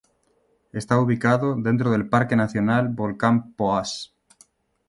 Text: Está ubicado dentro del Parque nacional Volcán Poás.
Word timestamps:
Está 0.71 0.99
ubicado 0.99 1.53
dentro 1.55 1.91
del 1.91 2.09
Parque 2.09 2.35
nacional 2.35 2.87
Volcán 2.87 3.53
Poás. 3.53 4.15